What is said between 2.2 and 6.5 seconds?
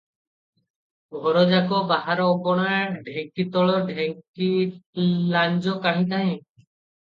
ଅଗଣା, ଢେଙ୍କିତଳ ଢେଙ୍କି ଲାଞ୍ଜ କାହିଁ ନାହିଁ।